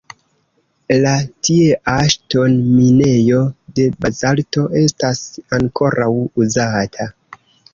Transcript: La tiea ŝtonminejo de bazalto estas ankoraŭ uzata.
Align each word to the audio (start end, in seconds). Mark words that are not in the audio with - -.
La 1.01 1.11
tiea 1.47 1.97
ŝtonminejo 2.13 3.43
de 3.81 3.87
bazalto 4.07 4.65
estas 4.83 5.23
ankoraŭ 5.59 6.11
uzata. 6.47 7.11